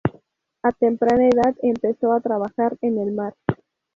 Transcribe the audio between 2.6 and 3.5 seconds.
en el mar.